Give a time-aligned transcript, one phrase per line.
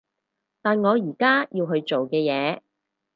[0.63, 2.61] 但我而家要去做嘅嘢